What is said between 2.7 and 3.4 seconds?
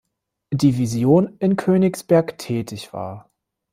war.